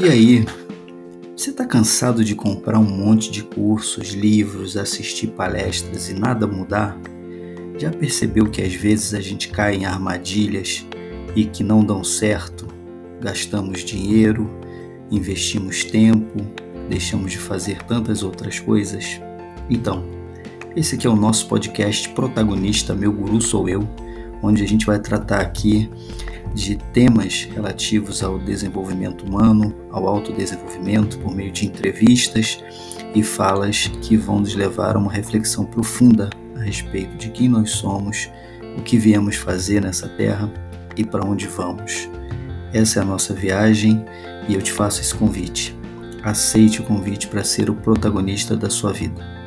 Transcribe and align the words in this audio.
E 0.00 0.08
aí, 0.08 0.46
você 1.36 1.50
está 1.50 1.64
cansado 1.64 2.22
de 2.22 2.36
comprar 2.36 2.78
um 2.78 2.84
monte 2.84 3.32
de 3.32 3.42
cursos, 3.42 4.10
livros, 4.10 4.76
assistir 4.76 5.26
palestras 5.26 6.08
e 6.08 6.14
nada 6.14 6.46
mudar? 6.46 6.96
Já 7.76 7.90
percebeu 7.90 8.48
que 8.48 8.62
às 8.62 8.72
vezes 8.72 9.12
a 9.12 9.20
gente 9.20 9.48
cai 9.48 9.74
em 9.74 9.86
armadilhas 9.86 10.86
e 11.34 11.44
que 11.44 11.64
não 11.64 11.82
dão 11.84 12.04
certo? 12.04 12.68
Gastamos 13.20 13.80
dinheiro, 13.80 14.48
investimos 15.10 15.82
tempo, 15.82 16.46
deixamos 16.88 17.32
de 17.32 17.38
fazer 17.38 17.82
tantas 17.82 18.22
outras 18.22 18.60
coisas? 18.60 19.20
Então, 19.68 20.04
esse 20.76 20.94
aqui 20.94 21.08
é 21.08 21.10
o 21.10 21.16
nosso 21.16 21.48
podcast 21.48 22.08
Protagonista 22.10 22.94
Meu 22.94 23.12
Guru 23.12 23.40
Sou 23.40 23.68
Eu, 23.68 23.82
onde 24.44 24.62
a 24.62 24.66
gente 24.68 24.86
vai 24.86 25.00
tratar 25.00 25.40
aqui 25.40 25.90
de 26.54 26.76
temas 26.92 27.48
relativos 27.54 28.22
ao 28.22 28.38
desenvolvimento 28.38 29.24
humano, 29.24 29.74
ao 29.90 30.06
autodesenvolvimento, 30.06 31.18
por 31.18 31.34
meio 31.34 31.52
de 31.52 31.66
entrevistas 31.66 32.62
e 33.14 33.22
falas 33.22 33.88
que 34.02 34.16
vão 34.16 34.40
nos 34.40 34.54
levar 34.54 34.96
a 34.96 34.98
uma 34.98 35.12
reflexão 35.12 35.64
profunda 35.64 36.30
a 36.56 36.60
respeito 36.60 37.16
de 37.16 37.30
quem 37.30 37.48
nós 37.48 37.70
somos, 37.70 38.30
o 38.76 38.82
que 38.82 38.98
viemos 38.98 39.36
fazer 39.36 39.82
nessa 39.82 40.08
terra 40.08 40.50
e 40.96 41.04
para 41.04 41.24
onde 41.24 41.46
vamos. 41.46 42.08
Essa 42.72 43.00
é 43.00 43.02
a 43.02 43.06
nossa 43.06 43.32
viagem 43.32 44.04
e 44.48 44.54
eu 44.54 44.60
te 44.60 44.72
faço 44.72 45.00
esse 45.00 45.14
convite. 45.14 45.76
Aceite 46.22 46.80
o 46.80 46.84
convite 46.84 47.28
para 47.28 47.44
ser 47.44 47.70
o 47.70 47.74
protagonista 47.74 48.56
da 48.56 48.68
sua 48.68 48.92
vida. 48.92 49.38